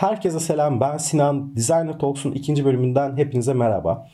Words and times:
Herkese 0.00 0.40
selam 0.40 0.80
ben 0.80 0.96
Sinan. 0.96 1.56
Designer 1.56 1.98
Talks'un 1.98 2.32
ikinci 2.32 2.64
bölümünden 2.64 3.16
hepinize 3.16 3.54
merhaba. 3.54 4.06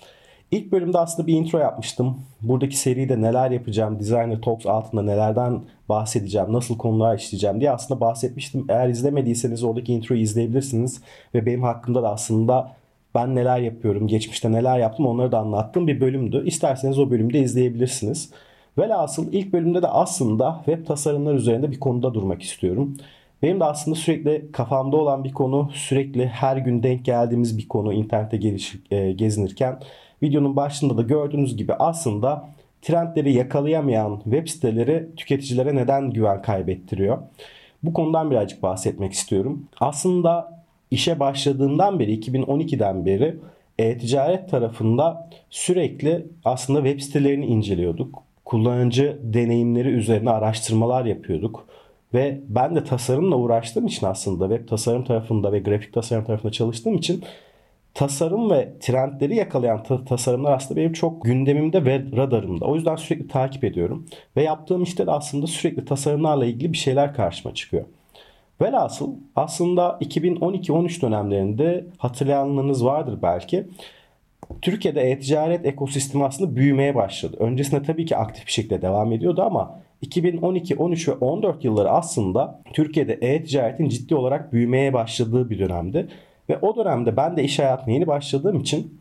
İlk 0.51 0.73
bölümde 0.73 0.99
aslında 0.99 1.27
bir 1.27 1.35
intro 1.35 1.59
yapmıştım. 1.59 2.21
Buradaki 2.43 2.77
seride 2.77 3.23
neler 3.23 3.51
yapacağım, 3.51 3.99
Designer 3.99 4.41
Talks 4.41 4.67
altında 4.67 5.03
nelerden 5.03 5.61
bahsedeceğim, 5.89 6.53
nasıl 6.53 6.79
konular 6.79 7.19
işleyeceğim 7.19 7.61
diye 7.61 7.71
aslında 7.71 8.01
bahsetmiştim. 8.01 8.67
Eğer 8.69 8.89
izlemediyseniz 8.89 9.65
oradaki 9.65 9.93
introyu 9.93 10.21
izleyebilirsiniz. 10.21 11.03
Ve 11.35 11.47
benim 11.47 11.63
hakkımda 11.63 12.03
da 12.03 12.13
aslında 12.13 12.73
ben 13.15 13.35
neler 13.35 13.59
yapıyorum, 13.59 14.07
geçmişte 14.07 14.53
neler 14.53 14.79
yaptım 14.79 15.07
onları 15.07 15.33
da 15.33 15.39
anlattığım 15.39 15.87
bir 15.87 16.01
bölümdü. 16.01 16.47
İsterseniz 16.47 16.99
o 16.99 17.11
bölümde 17.11 17.39
izleyebilirsiniz. 17.39 18.31
Velhasıl 18.79 19.33
ilk 19.33 19.53
bölümde 19.53 19.83
de 19.83 19.89
aslında 19.89 20.63
web 20.65 20.87
tasarımlar 20.87 21.35
üzerinde 21.35 21.71
bir 21.71 21.81
konuda 21.81 22.15
durmak 22.15 22.43
istiyorum. 22.43 22.97
Benim 23.43 23.61
de 23.61 23.65
aslında 23.65 23.97
sürekli 23.97 24.53
kafamda 24.53 24.97
olan 24.97 25.25
bir 25.25 25.33
konu, 25.33 25.71
sürekli 25.75 26.27
her 26.27 26.57
gün 26.57 26.83
denk 26.83 27.05
geldiğimiz 27.05 27.59
bir 27.59 27.69
konu 27.69 27.93
internette 27.93 28.57
e, 28.91 29.13
gezinirken 29.13 29.81
videonun 30.23 30.57
başında 30.57 30.97
da 30.97 31.03
gördüğünüz 31.03 31.57
gibi 31.57 31.75
aslında 31.75 32.49
trendleri 32.83 33.33
yakalayamayan 33.33 34.21
web 34.25 34.49
siteleri 34.49 35.09
tüketicilere 35.17 35.77
neden 35.77 36.11
güven 36.11 36.43
kaybettiriyor? 36.43 37.19
Bu 37.83 37.93
konudan 37.93 38.31
birazcık 38.31 38.63
bahsetmek 38.63 39.13
istiyorum. 39.13 39.69
Aslında 39.81 40.63
işe 40.91 41.21
başladığımdan 41.21 41.99
beri 41.99 42.21
2012'den 42.21 43.07
beri 43.07 43.37
e-ticaret 43.79 44.51
tarafında 44.51 45.31
sürekli 45.51 46.27
aslında 46.45 46.85
web 46.85 47.01
sitelerini 47.01 47.47
inceliyorduk. 47.47 48.23
Kullanıcı 48.45 49.19
deneyimleri 49.23 49.89
üzerine 49.89 50.31
araştırmalar 50.31 51.05
yapıyorduk. 51.05 51.67
Ve 52.15 52.41
ben 52.49 52.77
de 52.77 52.85
tasarımla 52.85 53.37
uğraştığım 53.37 53.87
için 53.87 54.07
aslında 54.07 54.49
web 54.49 54.69
tasarım 54.69 55.05
tarafında 55.05 55.53
ve 55.53 55.59
grafik 55.59 55.93
tasarım 55.93 56.25
tarafında 56.25 56.53
çalıştığım 56.53 56.95
için 56.95 57.25
tasarım 57.95 58.51
ve 58.51 58.73
trendleri 58.81 59.37
yakalayan 59.37 59.83
ta- 59.83 60.05
tasarımlar 60.05 60.53
aslında 60.53 60.81
benim 60.81 60.93
çok 60.93 61.25
gündemimde 61.25 61.85
ve 61.85 62.05
radarımda. 62.17 62.65
O 62.65 62.75
yüzden 62.75 62.97
sürekli 62.97 63.29
takip 63.29 63.65
ediyorum. 63.65 64.07
Ve 64.37 64.43
yaptığım 64.43 64.83
işte 64.83 65.07
de 65.07 65.11
aslında 65.11 65.47
sürekli 65.47 65.85
tasarımlarla 65.85 66.47
ilgili 66.47 66.73
bir 66.73 66.79
şeyler 66.79 67.15
karşıma 67.15 67.55
çıkıyor. 67.55 67.85
Velhasıl 68.63 69.11
aslında 69.37 69.99
2012-13 70.01 71.03
dönemlerinde 71.03 71.87
hatırlayanlarınız 71.99 72.85
vardır 72.85 73.19
belki. 73.23 73.67
Türkiye'de 74.63 75.01
e-ticaret 75.01 75.67
ekosistemi 75.67 76.25
aslında 76.25 76.57
büyümeye 76.57 76.95
başladı. 76.95 77.37
Öncesinde 77.41 77.83
tabii 77.83 78.07
ki 78.07 78.17
aktif 78.17 78.47
bir 78.47 78.53
şekilde 78.53 78.83
devam 78.83 79.13
ediyordu 79.13 79.43
ama 79.43 79.81
2012, 80.03 80.77
13 80.77 81.09
ve 81.09 81.13
14 81.13 81.65
yılları 81.65 81.91
aslında 81.91 82.61
Türkiye'de 82.73 83.13
e-ticaretin 83.13 83.89
ciddi 83.89 84.15
olarak 84.15 84.53
büyümeye 84.53 84.93
başladığı 84.93 85.51
bir 85.51 85.59
dönemdi. 85.59 86.09
Ve 86.49 86.59
o 86.59 86.77
dönemde 86.77 87.17
ben 87.17 87.37
de 87.37 87.45
iş 87.45 87.59
hayatına 87.59 87.95
yeni 87.95 88.07
başladığım 88.07 88.61
için 88.61 89.01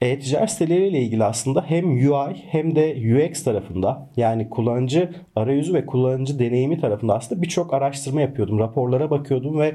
e-ticaret 0.00 0.50
siteleriyle 0.50 1.00
ilgili 1.02 1.24
aslında 1.24 1.64
hem 1.66 1.86
UI 1.86 2.34
hem 2.34 2.76
de 2.76 2.96
UX 3.14 3.44
tarafında 3.44 4.06
yani 4.16 4.50
kullanıcı 4.50 5.10
arayüzü 5.36 5.74
ve 5.74 5.86
kullanıcı 5.86 6.38
deneyimi 6.38 6.80
tarafında 6.80 7.14
aslında 7.14 7.42
birçok 7.42 7.74
araştırma 7.74 8.20
yapıyordum. 8.20 8.58
Raporlara 8.58 9.10
bakıyordum 9.10 9.58
ve 9.58 9.74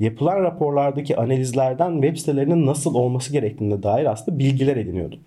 yapılan 0.00 0.42
raporlardaki 0.42 1.16
analizlerden 1.16 1.92
web 1.92 2.16
sitelerinin 2.16 2.66
nasıl 2.66 2.94
olması 2.94 3.32
gerektiğine 3.32 3.82
dair 3.82 4.06
aslında 4.06 4.38
bilgiler 4.38 4.76
ediniyordum. 4.76 5.20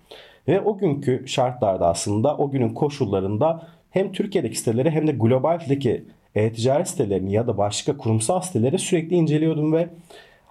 Ve 0.48 0.60
o 0.60 0.78
günkü 0.78 1.22
şartlarda 1.26 1.86
aslında 1.86 2.36
o 2.36 2.50
günün 2.50 2.74
koşullarında 2.74 3.66
hem 3.92 4.12
Türkiye'deki 4.12 4.58
siteleri 4.58 4.90
hem 4.90 5.06
de 5.06 5.12
globaldeki 5.12 6.04
e-ticaret 6.34 6.88
sitelerini 6.88 7.32
ya 7.32 7.46
da 7.46 7.58
başka 7.58 7.96
kurumsal 7.96 8.40
siteleri 8.40 8.78
sürekli 8.78 9.16
inceliyordum 9.16 9.72
ve 9.72 9.88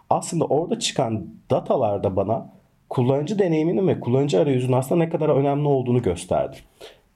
aslında 0.09 0.45
orada 0.45 0.80
çıkan 0.80 1.26
datalarda 1.49 2.15
bana 2.15 2.49
kullanıcı 2.89 3.39
deneyiminin 3.39 3.88
ve 3.88 3.99
kullanıcı 3.99 4.39
arayüzünün 4.39 4.73
aslında 4.73 5.04
ne 5.04 5.10
kadar 5.10 5.30
önemli 5.30 5.67
olduğunu 5.67 6.02
gösterdi. 6.02 6.58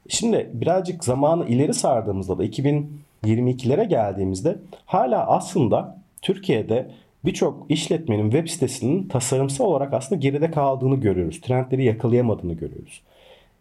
Şimdi 0.08 0.50
birazcık 0.54 1.04
zamanı 1.04 1.48
ileri 1.48 1.74
sardığımızda 1.74 2.38
da 2.38 2.46
2022'lere 2.46 3.84
geldiğimizde 3.88 4.56
hala 4.86 5.28
aslında 5.28 5.98
Türkiye'de 6.22 6.92
birçok 7.26 7.66
işletmenin 7.70 8.32
web 8.32 8.48
sitesinin 8.48 9.08
tasarımsal 9.08 9.66
olarak 9.66 9.94
aslında 9.94 10.20
geride 10.20 10.52
kaldığını 10.52 10.96
görüyoruz. 10.96 11.42
Trendleri 11.42 11.84
yakalayamadığını 11.84 12.54
görüyoruz. 12.54 13.02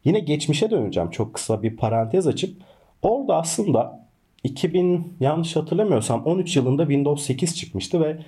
Yine 0.04 0.19
geçmişe 0.19 0.70
döneceğim 0.70 1.10
çok 1.10 1.34
kısa 1.34 1.62
bir 1.62 1.76
parantez 1.76 2.26
açıp. 2.26 2.56
Orada 3.03 3.37
aslında 3.37 4.06
2000 4.44 5.16
yanlış 5.20 5.56
hatırlamıyorsam 5.56 6.25
13 6.25 6.56
yılında 6.56 6.82
Windows 6.82 7.26
8 7.26 7.56
çıkmıştı 7.56 8.00
ve 8.00 8.19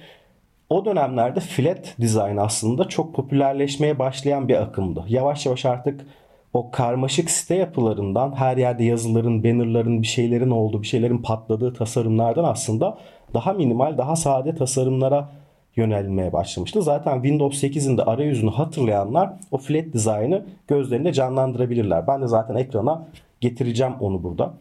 o 0.71 0.85
dönemlerde 0.85 1.41
flat 1.41 1.95
design 2.01 2.37
aslında 2.37 2.89
çok 2.89 3.15
popülerleşmeye 3.15 3.99
başlayan 3.99 4.49
bir 4.49 4.63
akımdı. 4.63 5.05
Yavaş 5.09 5.47
yavaş 5.47 5.65
artık 5.65 6.07
o 6.53 6.71
karmaşık 6.71 7.31
site 7.31 7.55
yapılarından 7.55 8.37
her 8.37 8.57
yerde 8.57 8.85
yazıların, 8.85 9.45
bannerların, 9.45 10.03
bir 10.03 10.07
şeylerin 10.07 10.51
olduğu, 10.51 10.83
bir 10.83 10.87
şeylerin 10.87 11.19
patladığı 11.19 11.75
tasarımlardan 11.75 12.45
aslında 12.45 12.99
daha 13.35 13.53
minimal, 13.53 13.99
daha 13.99 14.17
sade 14.17 14.55
tasarımlara 14.55 15.33
yönelmeye 15.77 16.33
başlamıştı. 16.33 16.83
Zaten 16.83 17.15
Windows 17.15 17.65
8'in 17.65 17.99
de 17.99 18.03
arayüzünü 18.03 18.51
hatırlayanlar 18.51 19.33
o 19.51 19.59
flat 19.59 19.85
design'ı 19.93 20.45
gözlerinde 20.69 21.13
canlandırabilirler. 21.13 22.07
Ben 22.07 22.23
de 22.23 22.27
zaten 22.27 22.55
ekrana 22.55 23.09
getireceğim 23.41 23.93
onu 24.01 24.23
burada. 24.23 24.55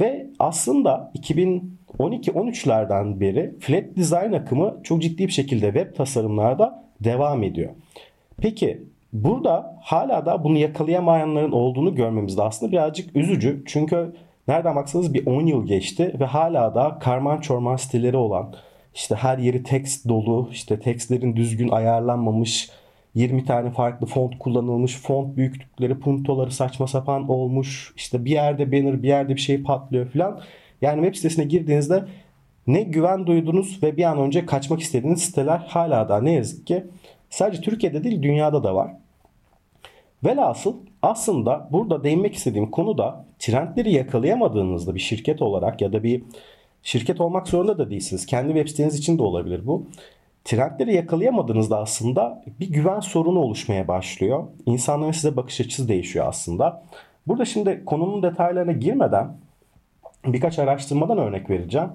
Ve 0.00 0.26
aslında 0.38 1.12
2012-13'lerden 1.98 3.20
beri 3.20 3.54
flat 3.60 3.84
design 3.96 4.32
akımı 4.32 4.80
çok 4.82 5.02
ciddi 5.02 5.26
bir 5.26 5.32
şekilde 5.32 5.66
web 5.66 5.96
tasarımlarda 5.96 6.84
devam 7.00 7.42
ediyor. 7.42 7.70
Peki 8.38 8.82
burada 9.12 9.76
hala 9.82 10.26
da 10.26 10.44
bunu 10.44 10.58
yakalayamayanların 10.58 11.52
olduğunu 11.52 11.94
görmemiz 11.94 12.38
de 12.38 12.42
aslında 12.42 12.72
birazcık 12.72 13.16
üzücü. 13.16 13.62
Çünkü 13.66 14.12
nereden 14.48 14.76
baksanız 14.76 15.14
bir 15.14 15.26
10 15.26 15.46
yıl 15.46 15.66
geçti 15.66 16.16
ve 16.20 16.24
hala 16.24 16.74
da 16.74 16.98
karman 16.98 17.40
çorman 17.40 17.76
siteleri 17.76 18.16
olan 18.16 18.54
işte 18.94 19.14
her 19.14 19.38
yeri 19.38 19.62
text 19.62 20.08
dolu, 20.08 20.48
işte 20.52 20.80
tekstlerin 20.80 21.36
düzgün 21.36 21.68
ayarlanmamış, 21.68 22.70
20 23.14 23.44
tane 23.44 23.70
farklı 23.70 24.06
font 24.06 24.38
kullanılmış, 24.38 24.96
font 24.96 25.36
büyüklükleri, 25.36 25.98
puntoları 25.98 26.50
saçma 26.50 26.86
sapan 26.86 27.28
olmuş. 27.28 27.92
İşte 27.96 28.24
bir 28.24 28.30
yerde 28.30 28.72
banner, 28.72 29.02
bir 29.02 29.08
yerde 29.08 29.34
bir 29.34 29.40
şey 29.40 29.62
patlıyor 29.62 30.10
falan. 30.10 30.40
Yani 30.82 30.96
web 30.96 31.14
sitesine 31.14 31.44
girdiğinizde 31.44 32.04
ne 32.66 32.82
güven 32.82 33.26
duydunuz 33.26 33.82
ve 33.82 33.96
bir 33.96 34.04
an 34.04 34.18
önce 34.18 34.46
kaçmak 34.46 34.80
istediğiniz 34.80 35.22
siteler 35.22 35.58
hala 35.58 36.08
da 36.08 36.20
ne 36.20 36.32
yazık 36.32 36.66
ki 36.66 36.84
sadece 37.30 37.62
Türkiye'de 37.62 38.04
değil 38.04 38.22
dünyada 38.22 38.64
da 38.64 38.74
var. 38.74 38.90
Velhasıl 40.24 40.76
aslında 41.02 41.68
burada 41.72 42.04
değinmek 42.04 42.34
istediğim 42.34 42.70
konu 42.70 42.98
da 42.98 43.24
trendleri 43.38 43.92
yakalayamadığınızda 43.92 44.94
bir 44.94 45.00
şirket 45.00 45.42
olarak 45.42 45.80
ya 45.80 45.92
da 45.92 46.02
bir 46.02 46.22
Şirket 46.84 47.20
olmak 47.20 47.48
zorunda 47.48 47.78
da 47.78 47.90
değilsiniz. 47.90 48.26
Kendi 48.26 48.48
web 48.52 48.68
siteniz 48.68 48.98
için 48.98 49.18
de 49.18 49.22
olabilir 49.22 49.66
bu. 49.66 49.86
Trendleri 50.44 50.94
yakalayamadığınızda 50.94 51.78
aslında 51.78 52.44
bir 52.60 52.72
güven 52.72 53.00
sorunu 53.00 53.38
oluşmaya 53.38 53.88
başlıyor. 53.88 54.44
İnsanların 54.66 55.12
size 55.12 55.36
bakış 55.36 55.60
açısı 55.60 55.88
değişiyor 55.88 56.26
aslında. 56.28 56.82
Burada 57.26 57.44
şimdi 57.44 57.82
konunun 57.86 58.22
detaylarına 58.22 58.72
girmeden 58.72 59.36
birkaç 60.26 60.58
araştırmadan 60.58 61.18
örnek 61.18 61.50
vereceğim. 61.50 61.88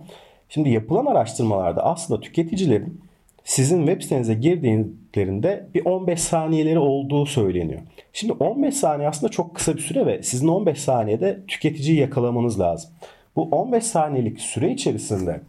Şimdi 0.49 0.69
yapılan 0.69 1.05
araştırmalarda 1.05 1.85
aslında 1.85 2.21
tüketicilerin 2.21 3.01
sizin 3.43 3.85
web 3.85 4.01
sitenize 4.01 4.33
girdiğlerinde 4.33 5.67
bir 5.73 5.85
15 5.85 6.21
saniyeleri 6.21 6.79
olduğu 6.79 7.25
söyleniyor. 7.25 7.81
Şimdi 8.13 8.33
15 8.33 8.75
saniye 8.75 9.09
aslında 9.09 9.31
çok 9.31 9.55
kısa 9.55 9.75
bir 9.75 9.81
süre 9.81 10.05
ve 10.05 10.23
sizin 10.23 10.47
15 10.47 10.81
saniyede 10.81 11.39
tüketiciyi 11.47 11.99
yakalamanız 11.99 12.59
lazım. 12.59 12.91
Bu 13.35 13.43
15 13.43 13.83
saniyelik 13.83 14.41
süre 14.41 14.71
içerisinde 14.71 15.41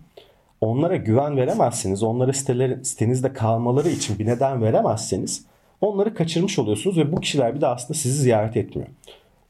onlara 0.60 0.96
güven 0.96 1.36
veremezseniz, 1.36 2.02
onlara 2.02 2.32
siteler, 2.32 2.82
sitenizde 2.82 3.32
kalmaları 3.32 3.88
için 3.88 4.18
bir 4.18 4.26
neden 4.26 4.62
veremezseniz 4.62 5.44
onları 5.80 6.14
kaçırmış 6.14 6.58
oluyorsunuz 6.58 6.98
ve 6.98 7.12
bu 7.12 7.20
kişiler 7.20 7.54
bir 7.54 7.60
de 7.60 7.66
aslında 7.66 7.94
sizi 7.98 8.22
ziyaret 8.22 8.56
etmiyor. 8.56 8.88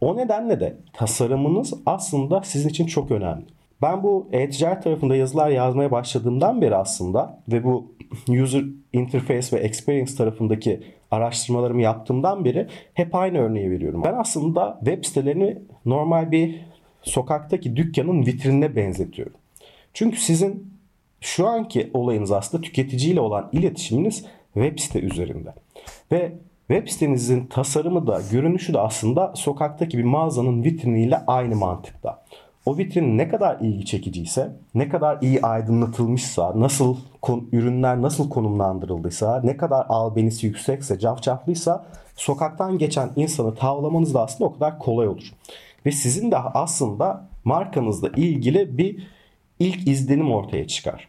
O 0.01 0.17
nedenle 0.17 0.61
de 0.61 0.77
tasarımınız 0.93 1.75
aslında 1.87 2.43
sizin 2.43 2.69
için 2.69 2.87
çok 2.87 3.11
önemli. 3.11 3.45
Ben 3.83 4.03
bu 4.03 4.29
e-ticaret 4.33 4.83
tarafında 4.83 5.17
yazılar 5.17 5.51
yazmaya 5.51 5.91
başladığımdan 5.91 6.61
beri 6.61 6.77
aslında 6.77 7.39
ve 7.49 7.65
bu 7.65 7.93
user 8.29 8.65
interface 8.93 9.57
ve 9.57 9.61
experience 9.61 10.17
tarafındaki 10.17 10.81
araştırmalarımı 11.11 11.83
yaptığımdan 11.83 12.45
beri 12.45 12.67
hep 12.95 13.15
aynı 13.15 13.39
örneği 13.39 13.71
veriyorum. 13.71 14.03
Ben 14.05 14.15
aslında 14.15 14.79
web 14.85 15.05
sitelerini 15.05 15.59
normal 15.87 16.31
bir 16.31 16.61
sokaktaki 17.03 17.77
dükkanın 17.77 18.27
vitrinine 18.27 18.77
benzetiyorum. 18.77 19.35
Çünkü 19.95 20.21
sizin 20.21 20.73
şu 21.21 21.49
anki 21.49 21.91
olayınız 21.95 22.33
aslında 22.33 22.63
tüketiciyle 22.63 23.21
olan 23.21 23.49
iletişiminiz 23.53 24.25
web 24.55 24.79
site 24.79 25.01
üzerinde. 25.01 25.55
Ve 26.13 26.33
web 26.69 26.89
sitenizin 26.89 27.47
tasarımı 27.47 28.07
da 28.07 28.21
görünüşü 28.31 28.75
de 28.75 28.81
aslında 28.81 29.33
sokaktaki 29.37 29.99
bir 29.99 30.05
mağazanın 30.05 30.65
vitriniyle 30.65 31.23
aynı 31.27 31.57
mantıkta. 31.57 32.23
o 32.67 32.79
vitrin 32.79 33.19
ne 33.19 33.29
kadar 33.29 33.61
ilgi 33.61 33.87
çekiciyse, 33.87 34.53
ne 34.75 34.89
kadar 34.89 35.19
iyi 35.23 35.43
aydınlatılmışsa, 35.43 36.53
nasıl 36.57 36.97
ürünler 37.53 38.03
nasıl 38.03 38.31
konumlandırıldıysa, 38.31 39.41
ne 39.45 39.57
kadar 39.57 39.87
albenisi 39.89 40.47
yüksekse, 40.47 40.99
cafcaflıysa 40.99 41.87
sokaktan 42.17 42.79
geçen 42.79 43.11
insanı 43.17 43.55
tavlamanız 43.55 44.15
da 44.15 44.23
aslında 44.23 44.51
o 44.51 44.55
kadar 44.55 44.79
kolay 44.79 45.09
olur. 45.09 45.33
Ve 45.87 45.93
sizin 45.93 46.31
de 46.31 46.37
aslında 46.37 47.29
markanızla 47.45 48.09
ilgili 48.09 48.79
bir 48.79 49.07
ilk 49.59 49.89
izlenim 49.89 50.33
ortaya 50.33 50.67
çıkar. 50.67 51.09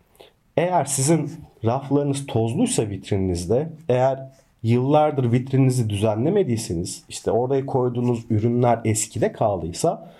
Eğer 0.58 0.86
sizin 0.86 1.32
raflarınız 1.66 2.26
tozluysa 2.26 2.90
vitrininizde, 2.90 3.70
eğer 3.90 4.20
yıllardır 4.64 5.32
vitrininizi 5.32 5.90
düzenlemediyseniz, 5.90 7.04
işte 7.10 7.32
oraya 7.32 7.66
koyduğunuz 7.66 8.26
ürünler 8.30 8.80
eskide 8.86 9.32
kaldıysa 9.32 10.12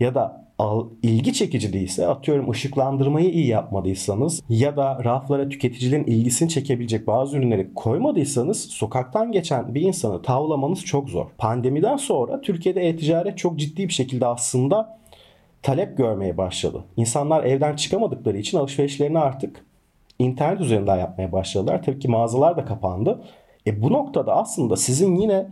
ya 0.00 0.14
da 0.14 0.46
al, 0.58 0.86
ilgi 1.02 1.32
çekici 1.32 1.72
değilse 1.72 2.06
atıyorum 2.06 2.50
ışıklandırmayı 2.50 3.30
iyi 3.30 3.46
yapmadıysanız 3.46 4.42
ya 4.48 4.76
da 4.76 5.04
raflara 5.04 5.48
tüketicilerin 5.48 6.04
ilgisini 6.04 6.48
çekebilecek 6.48 7.06
bazı 7.06 7.36
ürünleri 7.36 7.74
koymadıysanız 7.74 8.64
sokaktan 8.64 9.32
geçen 9.32 9.74
bir 9.74 9.80
insanı 9.80 10.22
tavlamanız 10.22 10.84
çok 10.84 11.08
zor. 11.08 11.26
Pandemiden 11.38 11.96
sonra 11.96 12.40
Türkiye'de 12.40 12.88
e-ticaret 12.88 13.38
çok 13.38 13.58
ciddi 13.58 13.88
bir 13.88 13.92
şekilde 13.92 14.26
aslında 14.26 14.98
talep 15.62 15.96
görmeye 15.96 16.36
başladı. 16.36 16.84
İnsanlar 16.96 17.44
evden 17.44 17.76
çıkamadıkları 17.76 18.38
için 18.38 18.58
alışverişlerini 18.58 19.18
artık 19.18 19.64
internet 20.18 20.60
üzerinden 20.60 20.96
yapmaya 20.96 21.32
başladılar. 21.32 21.82
Tabii 21.82 21.98
ki 21.98 22.08
mağazalar 22.08 22.56
da 22.56 22.64
kapandı. 22.64 23.24
E 23.66 23.82
bu 23.82 23.92
noktada 23.92 24.36
aslında 24.36 24.76
sizin 24.76 25.16
yine 25.16 25.46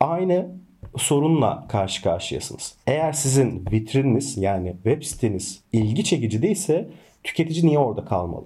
aynı 0.00 0.59
sorunla 0.96 1.66
karşı 1.68 2.02
karşıyasınız. 2.02 2.74
Eğer 2.86 3.12
sizin 3.12 3.64
vitrininiz 3.72 4.36
yani 4.36 4.72
web 4.72 5.02
siteniz 5.02 5.60
ilgi 5.72 6.04
çekici 6.04 6.42
değilse 6.42 6.88
tüketici 7.24 7.66
niye 7.66 7.78
orada 7.78 8.04
kalmalı? 8.04 8.44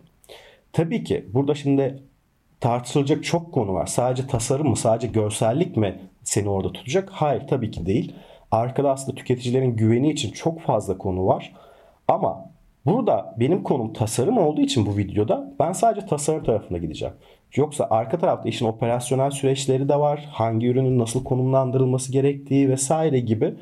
Tabii 0.73 1.05
ki 1.05 1.25
burada 1.33 1.55
şimdi 1.55 2.03
tartışılacak 2.61 3.25
çok 3.25 3.53
konu 3.53 3.75
var. 3.75 3.87
Sadece 3.87 4.27
tasarım 4.27 4.69
mı, 4.69 4.77
sadece 4.77 5.07
görsellik 5.07 5.77
mi 5.77 6.01
seni 6.23 6.49
orada 6.49 6.73
tutacak? 6.73 7.09
Hayır 7.13 7.43
tabii 7.49 7.71
ki 7.71 7.87
değil. 7.87 8.15
Arkada 8.51 8.91
aslında 8.91 9.17
tüketicilerin 9.17 9.77
güveni 9.77 10.11
için 10.13 10.31
çok 10.31 10.61
fazla 10.61 10.99
konu 10.99 11.27
var. 11.27 11.53
Ama 12.09 12.51
burada 12.87 13.35
benim 13.41 13.63
konum 13.63 13.93
tasarım 13.93 14.39
olduğu 14.39 14.61
için 14.61 14.87
bu 14.87 14.97
videoda 14.97 15.53
ben 15.59 15.73
sadece 15.73 16.07
tasarım 16.07 16.45
tarafına 16.45 16.79
gideceğim. 16.79 17.15
Yoksa 17.57 17.87
arka 17.91 18.19
tarafta 18.19 18.49
işin 18.49 18.67
operasyonel 18.67 19.31
süreçleri 19.31 19.89
de 19.89 19.97
var. 19.97 20.29
Hangi 20.33 20.67
ürünün 20.67 20.99
nasıl 20.99 21.25
konumlandırılması 21.25 22.13
gerektiği 22.13 22.69
vesaire 22.69 23.21
gibi 23.21 23.55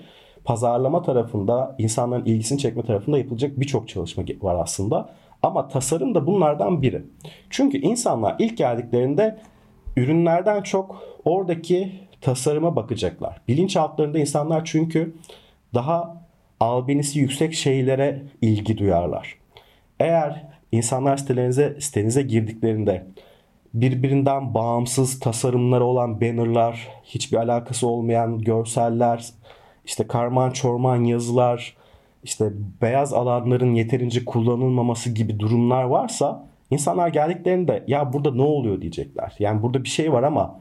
pazarlama 0.44 1.02
tarafında, 1.02 1.76
insanların 1.78 2.24
ilgisini 2.24 2.58
çekme 2.58 2.82
tarafında 2.82 3.18
yapılacak 3.18 3.60
birçok 3.60 3.88
çalışma 3.88 4.24
var 4.40 4.62
aslında. 4.62 5.10
Ama 5.42 5.68
tasarım 5.68 6.14
da 6.14 6.26
bunlardan 6.26 6.82
biri. 6.82 7.02
Çünkü 7.50 7.78
insanlar 7.78 8.36
ilk 8.38 8.58
geldiklerinde 8.58 9.38
ürünlerden 9.96 10.62
çok 10.62 11.02
oradaki 11.24 11.92
tasarıma 12.20 12.76
bakacaklar. 12.76 13.40
Bilinçaltlarında 13.48 14.18
insanlar 14.18 14.64
çünkü 14.64 15.14
daha 15.74 16.22
albenisi 16.60 17.18
yüksek 17.18 17.54
şeylere 17.54 18.22
ilgi 18.42 18.78
duyarlar. 18.78 19.38
Eğer 20.00 20.44
insanlar 20.72 21.16
sitelerinize, 21.16 21.76
sitenize 21.80 22.22
girdiklerinde 22.22 23.06
birbirinden 23.74 24.54
bağımsız 24.54 25.20
tasarımları 25.20 25.84
olan 25.84 26.20
bannerlar, 26.20 26.88
hiçbir 27.04 27.36
alakası 27.36 27.88
olmayan 27.88 28.38
görseller, 28.38 29.28
işte 29.84 30.06
karman 30.06 30.50
çorman 30.50 31.04
yazılar, 31.04 31.76
işte 32.24 32.52
beyaz 32.82 33.12
alanların 33.12 33.74
yeterince 33.74 34.24
kullanılmaması 34.24 35.10
gibi 35.10 35.38
durumlar 35.38 35.84
varsa 35.84 36.46
insanlar 36.70 37.08
geldiklerinde 37.08 37.84
ya 37.86 38.12
burada 38.12 38.34
ne 38.34 38.42
oluyor 38.42 38.80
diyecekler. 38.80 39.36
Yani 39.38 39.62
burada 39.62 39.84
bir 39.84 39.88
şey 39.88 40.12
var 40.12 40.22
ama 40.22 40.60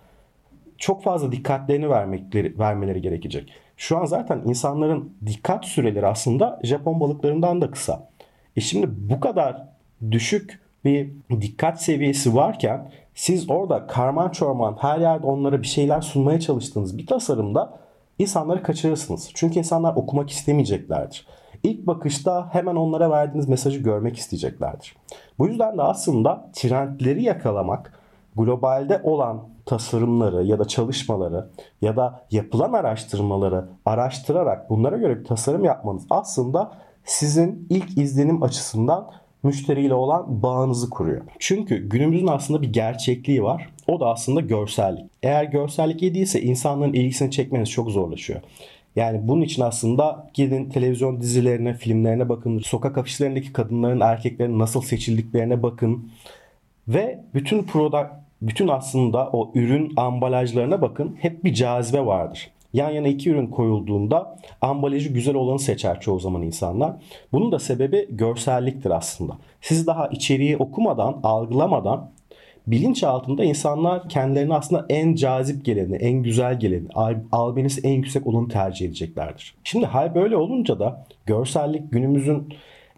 çok 0.78 1.04
fazla 1.04 1.32
dikkatlerini 1.32 1.90
vermekleri, 1.90 2.60
vermeleri 2.60 3.02
gerekecek. 3.02 3.54
Şu 3.78 3.98
an 3.98 4.06
zaten 4.06 4.42
insanların 4.46 5.14
dikkat 5.26 5.66
süreleri 5.66 6.08
aslında 6.08 6.60
Japon 6.64 7.00
balıklarından 7.00 7.62
da 7.62 7.72
kısa. 7.72 8.10
E 8.56 8.62
şimdi 8.62 8.88
bu 8.90 9.20
kadar 9.20 9.68
düşük 10.12 10.61
bir 10.86 11.12
dikkat 11.42 11.82
seviyesi 11.82 12.36
varken 12.36 12.92
siz 13.16 13.50
orada 13.50 13.88
karman 13.88 14.30
çorman 14.30 14.78
her 14.80 15.00
yerde 15.00 15.28
onlara 15.28 15.62
bir 15.62 15.68
şeyler 15.68 16.02
sunmaya 16.02 16.40
çalıştığınız 16.40 16.98
bir 16.98 17.08
tasarımda 17.08 17.80
insanları 18.20 18.64
kaçırırsınız. 18.64 19.32
Çünkü 19.34 19.60
insanlar 19.60 19.96
okumak 19.96 20.30
istemeyeceklerdir. 20.30 21.28
İlk 21.64 21.88
bakışta 21.88 22.50
hemen 22.54 22.76
onlara 22.76 23.10
verdiğiniz 23.12 23.50
mesajı 23.50 23.80
görmek 23.80 24.18
isteyeceklerdir. 24.18 24.96
Bu 25.40 25.48
yüzden 25.48 25.78
de 25.78 25.82
aslında 25.82 26.50
trendleri 26.54 27.24
yakalamak, 27.24 28.00
globalde 28.36 29.02
olan 29.04 29.42
tasarımları 29.66 30.44
ya 30.44 30.60
da 30.60 30.68
çalışmaları 30.68 31.48
ya 31.82 31.96
da 31.96 32.26
yapılan 32.32 32.74
araştırmaları 32.74 33.66
araştırarak 33.86 34.70
bunlara 34.70 34.98
göre 34.98 35.20
bir 35.20 35.26
tasarım 35.26 35.64
yapmanız 35.64 36.04
aslında 36.10 36.72
sizin 37.06 37.68
ilk 37.70 37.98
izlenim 37.98 38.44
açısından 38.44 39.12
müşteriyle 39.44 39.94
olan 39.94 40.44
bağınızı 40.44 40.90
kuruyor. 40.90 41.22
Çünkü 41.40 41.90
günümüzün 41.90 42.28
aslında 42.28 42.62
bir 42.62 42.74
gerçekliği 42.74 43.44
var. 43.44 43.70
O 43.88 44.00
da 44.00 44.08
aslında 44.10 44.42
görsellik. 44.42 45.06
Eğer 45.24 45.44
görsellik 45.44 46.02
iyi 46.02 46.14
değilse 46.14 46.42
insanların 46.42 46.94
ilgisini 46.94 47.32
çekmeniz 47.32 47.70
çok 47.70 47.90
zorlaşıyor. 47.90 48.42
Yani 48.96 49.28
bunun 49.28 49.42
için 49.42 49.62
aslında 49.62 50.32
gidin 50.34 50.70
televizyon 50.70 51.22
dizilerine, 51.22 51.74
filmlerine 51.74 52.30
bakın. 52.30 52.60
Sokak 52.60 52.98
afişlerindeki 52.98 53.54
kadınların, 53.54 54.00
erkeklerin 54.00 54.60
nasıl 54.60 54.82
seçildiklerine 54.82 55.64
bakın. 55.64 56.12
Ve 56.88 57.20
bütün 57.34 57.64
product, 57.64 58.10
bütün 58.42 58.68
aslında 58.68 59.30
o 59.30 59.52
ürün 59.56 59.94
ambalajlarına 59.98 60.82
bakın. 60.82 61.18
Hep 61.20 61.44
bir 61.44 61.54
cazibe 61.54 62.06
vardır. 62.06 62.52
Yan 62.74 62.90
yana 62.90 63.08
iki 63.08 63.30
ürün 63.30 63.48
koyulduğunda 63.48 64.38
ambalajı 64.62 65.10
güzel 65.10 65.36
olanı 65.36 65.60
seçer 65.60 66.02
çoğu 66.02 66.20
zaman 66.20 66.42
insanlar. 66.42 66.94
Bunun 67.32 67.52
da 67.52 67.60
sebebi 67.60 68.08
görselliktir 68.10 68.92
aslında. 68.92 69.38
Siz 69.62 69.88
daha 69.88 70.08
içeriği 70.08 70.58
okumadan, 70.58 71.20
algılamadan 71.24 72.12
bilinç 72.68 73.04
altında 73.04 73.44
insanlar 73.44 74.10
kendilerine 74.10 74.54
aslında 74.54 74.86
en 74.90 75.16
cazip 75.16 75.66
geleni, 75.66 75.96
en 75.96 76.24
güzel 76.24 76.60
geleni, 76.60 76.88
albenisi 77.32 77.88
en 77.88 77.92
yüksek 77.92 78.28
olanı 78.28 78.48
tercih 78.48 78.86
edeceklerdir. 78.86 79.56
Şimdi 79.64 79.86
hal 79.86 80.16
böyle 80.16 80.38
olunca 80.38 80.80
da 80.80 81.06
görsellik 81.26 81.92
günümüzün 81.92 82.54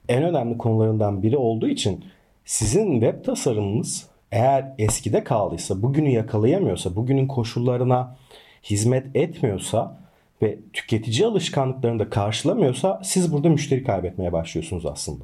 en 0.10 0.24
önemli 0.24 0.58
konularından 0.58 1.24
biri 1.24 1.38
olduğu 1.38 1.68
için 1.68 2.06
sizin 2.46 2.92
web 2.92 3.25
tasarımınız 3.25 4.08
eğer 4.32 4.74
eskide 4.77 5.24
kaldıysa, 5.24 5.82
bugünü 5.82 6.10
yakalayamıyorsa, 6.10 6.96
bugünün 6.96 7.27
koşullarına 7.27 8.15
hizmet 8.63 9.15
etmiyorsa 9.15 9.98
ve 10.41 10.58
tüketici 10.74 11.27
alışkanlıklarını 11.27 12.00
da 12.00 12.10
karşılamıyorsa 12.10 13.01
siz 13.03 13.34
burada 13.34 13.50
müşteri 13.50 13.84
kaybetmeye 13.84 14.34
başlıyorsunuz 14.34 14.86
aslında. 14.86 15.24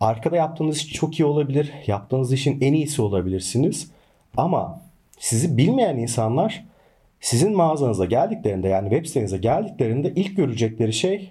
Arkada 0.00 0.36
yaptığınız 0.36 0.76
iş 0.76 0.92
çok 0.92 1.20
iyi 1.20 1.24
olabilir. 1.24 1.72
Yaptığınız 1.86 2.32
işin 2.32 2.60
en 2.60 2.72
iyisi 2.72 3.02
olabilirsiniz. 3.02 3.90
Ama 4.36 4.80
sizi 5.18 5.56
bilmeyen 5.56 5.96
insanlar 5.96 6.64
sizin 7.20 7.56
mağazanıza 7.56 8.04
geldiklerinde 8.04 8.68
yani 8.68 8.90
web 8.90 9.06
sitenize 9.06 9.38
geldiklerinde 9.38 10.12
ilk 10.16 10.36
görecekleri 10.36 10.92
şey 10.92 11.30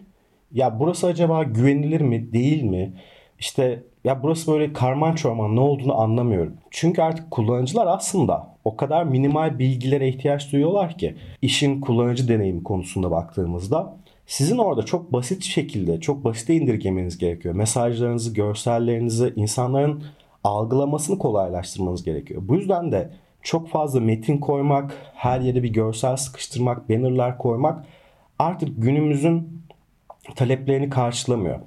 ya 0.53 0.79
burası 0.79 1.07
acaba 1.07 1.43
güvenilir 1.43 2.01
mi 2.01 2.33
değil 2.33 2.63
mi? 2.63 2.93
İşte 3.39 3.83
ya 4.03 4.23
burası 4.23 4.51
böyle 4.51 4.73
karman 4.73 5.15
çorman 5.15 5.55
ne 5.55 5.59
olduğunu 5.59 6.01
anlamıyorum. 6.01 6.53
Çünkü 6.71 7.01
artık 7.01 7.31
kullanıcılar 7.31 7.87
aslında 7.87 8.57
o 8.65 8.77
kadar 8.77 9.03
minimal 9.03 9.59
bilgilere 9.59 10.09
ihtiyaç 10.09 10.51
duyuyorlar 10.51 10.97
ki 10.97 11.15
işin 11.41 11.81
kullanıcı 11.81 12.27
deneyimi 12.27 12.63
konusunda 12.63 13.11
baktığımızda 13.11 13.97
sizin 14.25 14.57
orada 14.57 14.83
çok 14.83 15.13
basit 15.13 15.43
şekilde, 15.43 15.99
çok 15.99 16.23
basite 16.23 16.55
indirgemeniz 16.55 17.17
gerekiyor. 17.17 17.55
Mesajlarınızı, 17.55 18.33
görsellerinizi, 18.33 19.33
insanların 19.35 20.03
algılamasını 20.43 21.19
kolaylaştırmanız 21.19 22.03
gerekiyor. 22.03 22.41
Bu 22.45 22.55
yüzden 22.55 22.91
de 22.91 23.09
çok 23.41 23.69
fazla 23.69 23.99
metin 23.99 24.37
koymak, 24.37 24.93
her 25.13 25.39
yere 25.39 25.63
bir 25.63 25.73
görsel 25.73 26.17
sıkıştırmak, 26.17 26.89
bannerlar 26.89 27.37
koymak 27.37 27.85
artık 28.39 28.69
günümüzün 28.77 29.63
taleplerini 30.35 30.89
karşılamıyor. 30.89 31.59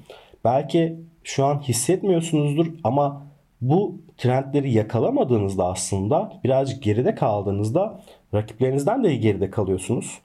Belki 0.45 0.97
şu 1.25 1.45
an 1.45 1.61
hissetmiyorsunuzdur 1.61 2.67
ama 2.85 3.27
bu 3.61 4.01
trendleri 4.17 4.73
yakalamadığınızda 4.73 5.67
aslında 5.67 6.33
birazcık 6.45 6.83
geride 6.83 7.15
kaldığınızda 7.15 8.01
rakiplerinizden 8.35 9.05
de 9.05 9.17
geride 9.17 9.51
kalıyorsunuz. 9.51 10.19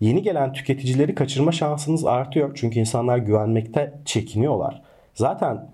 Yeni 0.00 0.22
gelen 0.22 0.52
tüketicileri 0.52 1.14
kaçırma 1.14 1.52
şansınız 1.52 2.04
artıyor. 2.04 2.50
Çünkü 2.54 2.80
insanlar 2.80 3.18
güvenmekte 3.18 3.94
çekiniyorlar. 4.04 4.82
Zaten 5.14 5.68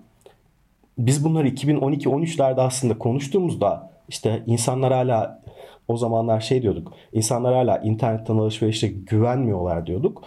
biz 0.97 1.25
bunları 1.25 1.47
2012-13'lerde 1.47 2.61
aslında 2.61 2.97
konuştuğumuzda 2.97 3.91
işte 4.09 4.43
insanlar 4.47 4.93
hala 4.93 5.41
o 5.87 5.97
zamanlar 5.97 6.39
şey 6.39 6.61
diyorduk. 6.61 6.93
İnsanlar 7.13 7.53
hala 7.53 7.77
internetten 7.77 8.37
alışverişe 8.37 8.87
güvenmiyorlar 8.87 9.85
diyorduk. 9.85 10.23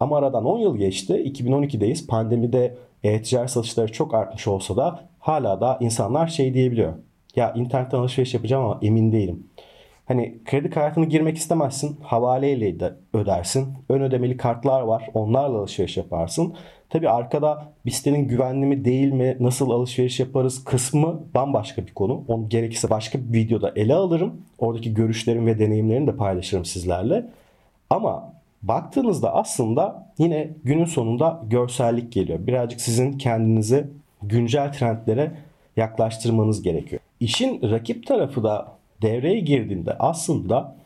Ama 0.00 0.18
aradan 0.18 0.44
10 0.44 0.58
yıl 0.58 0.76
geçti. 0.76 1.12
2012'deyiz. 1.12 2.06
Pandemide 2.06 2.76
e-ticaret 3.06 3.50
satışları 3.50 3.92
çok 3.92 4.14
artmış 4.14 4.46
olsa 4.46 4.76
da 4.76 5.00
hala 5.18 5.60
da 5.60 5.78
insanlar 5.80 6.26
şey 6.26 6.54
diyebiliyor. 6.54 6.92
Ya 7.36 7.52
internetten 7.52 7.98
alışveriş 7.98 8.34
yapacağım 8.34 8.64
ama 8.64 8.78
emin 8.82 9.12
değilim. 9.12 9.46
Hani 10.06 10.38
kredi 10.44 10.70
kartını 10.70 11.04
girmek 11.06 11.36
istemezsin. 11.36 11.96
Havaleyle 12.02 12.80
de 12.80 12.94
ödersin. 13.14 13.74
Ön 13.88 14.00
ödemeli 14.00 14.36
kartlar 14.36 14.80
var. 14.80 15.10
Onlarla 15.14 15.58
alışveriş 15.58 15.96
yaparsın. 15.96 16.54
Tabi 16.90 17.08
arkada 17.08 17.72
bir 17.86 17.90
sitenin 17.90 18.28
güvenli 18.28 18.66
mi 18.66 18.84
değil 18.84 19.12
mi 19.12 19.36
nasıl 19.40 19.70
alışveriş 19.70 20.20
yaparız 20.20 20.64
kısmı 20.64 21.20
bambaşka 21.34 21.86
bir 21.86 21.94
konu. 21.94 22.24
Onu 22.28 22.48
gerekirse 22.48 22.90
başka 22.90 23.18
bir 23.18 23.32
videoda 23.32 23.72
ele 23.76 23.94
alırım. 23.94 24.42
Oradaki 24.58 24.94
görüşlerim 24.94 25.46
ve 25.46 25.58
deneyimlerimi 25.58 26.06
de 26.06 26.16
paylaşırım 26.16 26.64
sizlerle. 26.64 27.26
Ama 27.90 28.32
baktığınızda 28.68 29.34
aslında 29.34 30.12
yine 30.18 30.50
günün 30.64 30.84
sonunda 30.84 31.42
görsellik 31.50 32.12
geliyor. 32.12 32.46
Birazcık 32.46 32.80
sizin 32.80 33.18
kendinizi 33.18 33.86
güncel 34.22 34.72
trendlere 34.72 35.32
yaklaştırmanız 35.76 36.62
gerekiyor. 36.62 37.00
İşin 37.20 37.70
rakip 37.70 38.06
tarafı 38.06 38.44
da 38.44 38.68
devreye 39.02 39.40
girdiğinde 39.40 39.96
aslında 39.98 40.76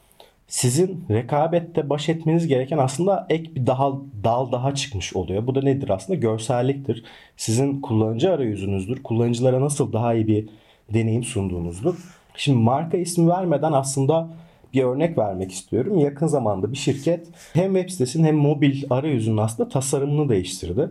sizin 0.49 1.05
rekabette 1.11 1.91
baş 1.91 2.09
etmeniz 2.09 2.47
gereken 2.47 2.79
aslında 2.79 3.27
ek 3.29 3.55
bir 3.55 3.67
daha 3.67 3.93
dal 4.25 4.53
daha 4.53 4.75
çıkmış 4.75 5.17
oluyor. 5.17 5.47
Bu 5.47 5.55
da 5.55 5.63
nedir 5.63 5.89
aslında? 5.89 6.19
Görselliktir. 6.19 7.05
Sizin 7.37 7.81
kullanıcı 7.81 8.33
arayüzünüzdür. 8.33 9.03
Kullanıcılara 9.03 9.61
nasıl 9.61 9.93
daha 9.93 10.15
iyi 10.15 10.27
bir 10.27 10.49
deneyim 10.95 11.25
sunduğunuzdur. 11.25 11.95
Şimdi 12.37 12.59
marka 12.59 12.97
ismi 12.97 13.29
vermeden 13.29 13.73
aslında 13.73 14.29
bir 14.75 14.83
örnek 14.83 15.19
vermek 15.19 15.53
istiyorum. 15.53 15.99
Yakın 15.99 16.27
zamanda 16.27 16.73
bir 16.73 16.77
şirket 16.77 17.27
hem 17.53 17.75
web 17.75 17.91
sitesinin 17.91 18.25
hem 18.25 18.37
mobil 18.37 18.83
arayüzünün 18.91 19.37
aslında 19.37 19.69
tasarımını 19.69 20.29
değiştirdi. 20.29 20.91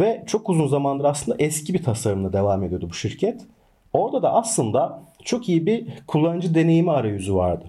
Ve 0.00 0.22
çok 0.26 0.48
uzun 0.50 0.66
zamandır 0.66 1.04
aslında 1.04 1.36
eski 1.38 1.74
bir 1.74 1.82
tasarımla 1.82 2.32
devam 2.32 2.64
ediyordu 2.64 2.86
bu 2.90 2.94
şirket. 2.94 3.40
Orada 3.92 4.22
da 4.22 4.34
aslında 4.34 5.02
çok 5.24 5.48
iyi 5.48 5.66
bir 5.66 5.86
kullanıcı 6.06 6.54
deneyimi 6.54 6.90
arayüzü 6.90 7.34
vardı. 7.34 7.64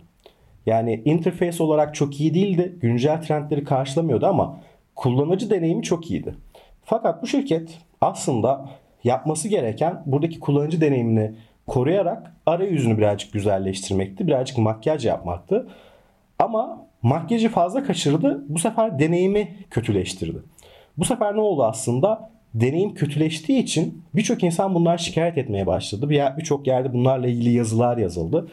Yani 0.66 1.02
interface 1.06 1.64
olarak 1.64 1.96
çok 1.96 2.20
iyi 2.20 2.34
değildi. 2.34 2.76
Güncel 2.82 3.22
trendleri 3.22 3.64
karşılamıyordu 3.64 4.26
ama 4.26 4.60
kullanıcı 4.96 5.50
deneyimi 5.50 5.84
çok 5.84 6.12
iyiydi. 6.12 6.36
Fakat 6.84 7.24
bu 7.24 7.28
şirket 7.28 7.78
aslında 8.02 8.70
yapması 9.04 9.48
gereken 9.48 10.04
buradaki 10.06 10.40
kullanıcı 10.40 10.82
deneyimini 10.82 11.32
koruyarak 11.68 12.36
arayüzünü 12.46 12.98
birazcık 12.98 13.34
güzelleştirmekti. 13.34 14.28
Birazcık 14.28 14.58
makyaj 14.58 15.06
yapmaktı. 15.06 15.68
Ama 16.40 16.88
makyajı 17.02 17.50
fazla 17.50 17.84
kaçırdı. 17.84 18.44
Bu 18.50 18.60
sefer 18.60 19.00
deneyimi 19.00 19.56
kötüleştirdi. 19.70 20.38
Bu 20.98 21.06
sefer 21.06 21.36
ne 21.36 21.40
oldu 21.40 21.64
aslında? 21.64 22.32
Deneyim 22.54 22.94
kötüleştiği 22.94 23.60
için 23.60 24.04
birçok 24.16 24.44
insan 24.44 24.76
bunlar 24.76 24.98
şikayet 24.98 25.38
etmeye 25.38 25.68
başladı. 25.68 26.10
Birçok 26.10 26.68
yerde 26.68 26.94
bunlarla 26.94 27.28
ilgili 27.28 27.54
yazılar 27.54 27.98
yazıldı. 27.98 28.48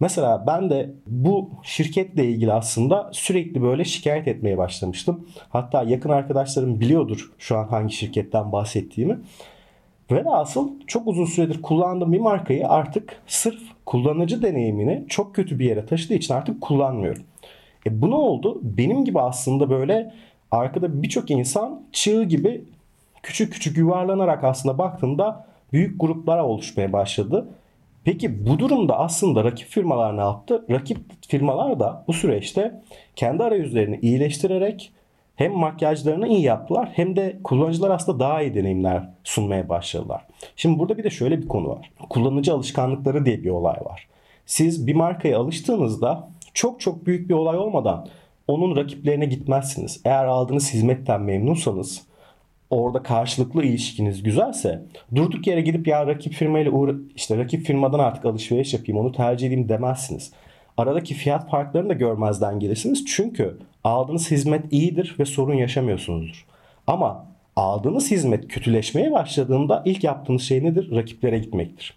Mesela 0.00 0.44
ben 0.46 0.70
de 0.70 0.90
bu 1.06 1.50
şirketle 1.62 2.24
ilgili 2.24 2.52
aslında 2.52 3.10
sürekli 3.12 3.62
böyle 3.62 3.84
şikayet 3.84 4.28
etmeye 4.28 4.58
başlamıştım. 4.58 5.28
Hatta 5.48 5.82
yakın 5.82 6.10
arkadaşlarım 6.10 6.80
biliyordur 6.80 7.32
şu 7.38 7.58
an 7.58 7.68
hangi 7.68 7.94
şirketten 7.94 8.52
bahsettiğimi. 8.52 9.18
Ve 10.12 10.30
asıl 10.30 10.70
çok 10.86 11.06
uzun 11.06 11.24
süredir 11.24 11.62
kullandığım 11.62 12.12
bir 12.12 12.20
markayı 12.20 12.68
artık 12.68 13.22
sırf 13.26 13.60
kullanıcı 13.86 14.42
deneyimini 14.42 15.04
çok 15.08 15.34
kötü 15.34 15.58
bir 15.58 15.64
yere 15.64 15.86
taşıdığı 15.86 16.14
için 16.14 16.34
artık 16.34 16.60
kullanmıyorum. 16.60 17.22
E 17.86 18.02
bu 18.02 18.10
ne 18.10 18.14
oldu? 18.14 18.58
Benim 18.62 19.04
gibi 19.04 19.20
aslında 19.20 19.70
böyle 19.70 20.14
arkada 20.50 21.02
birçok 21.02 21.30
insan 21.30 21.82
çığ 21.92 22.24
gibi 22.24 22.64
küçük 23.22 23.52
küçük 23.52 23.76
yuvarlanarak 23.76 24.44
aslında 24.44 24.78
baktığında 24.78 25.46
büyük 25.72 26.00
gruplara 26.00 26.46
oluşmaya 26.46 26.92
başladı. 26.92 27.48
Peki 28.04 28.46
bu 28.46 28.58
durumda 28.58 28.98
aslında 28.98 29.44
rakip 29.44 29.68
firmalar 29.68 30.16
ne 30.16 30.20
yaptı? 30.20 30.64
Rakip 30.70 30.98
firmalar 31.28 31.80
da 31.80 32.04
bu 32.08 32.12
süreçte 32.12 32.82
kendi 33.16 33.42
arayüzlerini 33.42 33.98
iyileştirerek 34.02 34.92
hem 35.36 35.52
makyajlarını 35.52 36.28
iyi 36.28 36.42
yaptılar 36.42 36.88
hem 36.92 37.16
de 37.16 37.38
kullanıcılar 37.44 37.90
aslında 37.90 38.20
daha 38.20 38.42
iyi 38.42 38.54
deneyimler 38.54 39.08
sunmaya 39.24 39.68
başladılar. 39.68 40.26
Şimdi 40.56 40.78
burada 40.78 40.98
bir 40.98 41.04
de 41.04 41.10
şöyle 41.10 41.42
bir 41.42 41.48
konu 41.48 41.68
var. 41.68 41.90
Kullanıcı 42.10 42.54
alışkanlıkları 42.54 43.26
diye 43.26 43.44
bir 43.44 43.50
olay 43.50 43.80
var. 43.84 44.08
Siz 44.46 44.86
bir 44.86 44.94
markaya 44.94 45.38
alıştığınızda 45.38 46.28
çok 46.54 46.80
çok 46.80 47.06
büyük 47.06 47.28
bir 47.28 47.34
olay 47.34 47.58
olmadan 47.58 48.08
onun 48.48 48.76
rakiplerine 48.76 49.26
gitmezsiniz. 49.26 50.00
Eğer 50.04 50.24
aldığınız 50.24 50.74
hizmetten 50.74 51.22
memnunsanız 51.22 52.02
orada 52.70 53.02
karşılıklı 53.02 53.64
ilişkiniz 53.64 54.22
güzelse 54.22 54.82
durduk 55.14 55.46
yere 55.46 55.60
gidip 55.60 55.86
ya 55.86 56.06
rakip 56.06 56.32
firmayla 56.32 56.70
uğra 56.70 56.92
işte 57.16 57.38
rakip 57.38 57.66
firmadan 57.66 57.98
artık 57.98 58.24
alışveriş 58.24 58.74
yapayım 58.74 59.00
onu 59.00 59.12
tercih 59.12 59.46
edeyim 59.46 59.68
demezsiniz. 59.68 60.32
Aradaki 60.76 61.14
fiyat 61.14 61.50
farklarını 61.50 61.88
da 61.88 61.94
görmezden 61.94 62.60
gelirsiniz. 62.60 63.04
Çünkü 63.04 63.58
aldığınız 63.84 64.30
hizmet 64.30 64.72
iyidir 64.72 65.16
ve 65.18 65.24
sorun 65.24 65.54
yaşamıyorsunuzdur. 65.54 66.46
Ama 66.86 67.26
aldığınız 67.56 68.10
hizmet 68.10 68.48
kötüleşmeye 68.48 69.12
başladığında 69.12 69.82
ilk 69.84 70.04
yaptığınız 70.04 70.42
şey 70.42 70.64
nedir? 70.64 70.90
Rakiplere 70.96 71.38
gitmektir. 71.38 71.94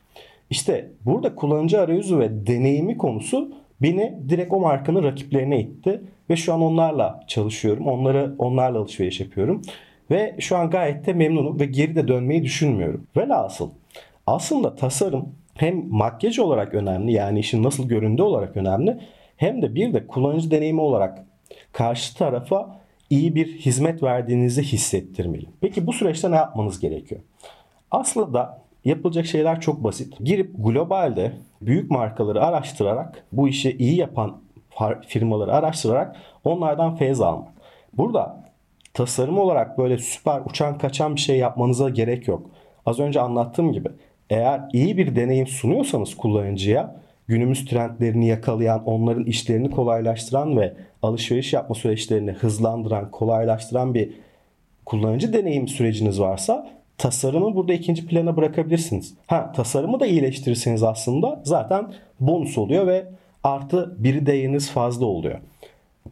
İşte 0.49 0.91
burada 1.05 1.35
kullanıcı 1.35 1.81
arayüzü 1.81 2.19
ve 2.19 2.47
deneyimi 2.47 2.97
konusu 2.97 3.51
beni 3.81 4.19
direkt 4.29 4.53
o 4.53 4.59
markanın 4.59 5.03
rakiplerine 5.03 5.59
itti 5.59 6.01
ve 6.29 6.35
şu 6.35 6.53
an 6.53 6.61
onlarla 6.61 7.23
çalışıyorum. 7.27 7.87
Onları 7.87 8.35
onlarla 8.37 8.79
alışveriş 8.79 9.19
yapıyorum. 9.19 9.61
Ve 10.11 10.35
şu 10.39 10.57
an 10.57 10.69
gayet 10.69 11.05
de 11.05 11.13
memnunum 11.13 11.59
ve 11.59 11.65
geri 11.65 11.95
de 11.95 12.07
dönmeyi 12.07 12.43
düşünmüyorum. 12.43 13.07
Velhasıl 13.17 13.69
aslında 14.27 14.75
tasarım 14.75 15.35
hem 15.55 15.87
makyaj 15.89 16.39
olarak 16.39 16.73
önemli 16.73 17.13
yani 17.13 17.39
işin 17.39 17.63
nasıl 17.63 17.87
göründüğü 17.87 18.21
olarak 18.21 18.57
önemli 18.57 18.99
hem 19.37 19.61
de 19.61 19.75
bir 19.75 19.93
de 19.93 20.07
kullanıcı 20.07 20.51
deneyimi 20.51 20.81
olarak 20.81 21.25
karşı 21.71 22.17
tarafa 22.17 22.79
iyi 23.09 23.35
bir 23.35 23.57
hizmet 23.57 24.03
verdiğinizi 24.03 24.63
hissettirmeli. 24.63 25.45
Peki 25.61 25.87
bu 25.87 25.93
süreçte 25.93 26.31
ne 26.31 26.35
yapmanız 26.35 26.79
gerekiyor? 26.79 27.21
Aslında 27.91 28.61
yapılacak 28.85 29.25
şeyler 29.25 29.61
çok 29.61 29.83
basit. 29.83 30.17
Girip 30.19 30.51
globalde 30.57 31.31
büyük 31.61 31.91
markaları 31.91 32.43
araştırarak 32.43 33.25
bu 33.31 33.47
işi 33.47 33.77
iyi 33.77 33.95
yapan 33.95 34.37
firmaları 35.07 35.53
araştırarak 35.53 36.15
onlardan 36.43 36.95
feyz 36.95 37.21
almak. 37.21 37.53
Burada 37.93 38.45
tasarım 38.93 39.37
olarak 39.37 39.77
böyle 39.77 39.97
süper 39.97 40.41
uçan 40.45 40.77
kaçan 40.77 41.15
bir 41.15 41.21
şey 41.21 41.37
yapmanıza 41.37 41.89
gerek 41.89 42.27
yok. 42.27 42.49
Az 42.85 42.99
önce 42.99 43.21
anlattığım 43.21 43.71
gibi 43.71 43.89
eğer 44.29 44.61
iyi 44.73 44.97
bir 44.97 45.15
deneyim 45.15 45.47
sunuyorsanız 45.47 46.17
kullanıcıya 46.17 46.95
günümüz 47.27 47.65
trendlerini 47.65 48.27
yakalayan, 48.27 48.85
onların 48.85 49.25
işlerini 49.25 49.71
kolaylaştıran 49.71 50.57
ve 50.57 50.73
alışveriş 51.01 51.53
yapma 51.53 51.75
süreçlerini 51.75 52.31
hızlandıran, 52.31 53.11
kolaylaştıran 53.11 53.93
bir 53.93 54.13
kullanıcı 54.85 55.33
deneyim 55.33 55.67
süreciniz 55.67 56.19
varsa 56.19 56.69
tasarımı 56.97 57.55
burada 57.55 57.73
ikinci 57.73 58.07
plana 58.07 58.37
bırakabilirsiniz. 58.37 59.13
Ha 59.27 59.51
tasarımı 59.55 59.99
da 59.99 60.05
iyileştirirseniz 60.05 60.83
aslında 60.83 61.41
zaten 61.43 61.93
bonus 62.19 62.57
oluyor 62.57 62.87
ve 62.87 63.05
artı 63.43 63.95
biri 64.03 64.25
değeriniz 64.25 64.71
fazla 64.71 65.05
oluyor. 65.05 65.39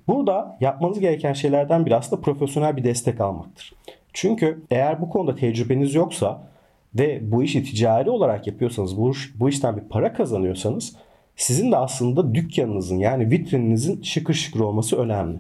Burada 0.08 0.58
yapmanız 0.62 1.00
gereken 1.00 1.34
şeylerden 1.34 1.86
biri 1.86 1.96
aslında 1.96 2.22
profesyonel 2.22 2.78
bir 2.78 2.84
destek 2.84 3.22
almaktır. 3.22 3.74
Çünkü 4.14 4.62
eğer 4.72 5.02
bu 5.02 5.10
konuda 5.10 5.36
tecrübeniz 5.36 5.96
yoksa 5.96 6.42
ve 6.96 7.32
bu 7.32 7.44
işi 7.44 7.64
ticari 7.64 8.10
olarak 8.10 8.48
yapıyorsanız, 8.48 8.98
bu, 8.98 9.12
bu 9.36 9.50
işten 9.50 9.78
bir 9.78 9.82
para 9.82 10.14
kazanıyorsanız 10.14 10.96
sizin 11.36 11.72
de 11.72 11.78
aslında 11.78 12.36
dükkanınızın 12.36 12.98
yani 12.98 13.32
vitrininizin 13.32 14.02
şıkır 14.02 14.34
şıkır 14.34 14.60
olması 14.60 14.98
önemli. 14.98 15.40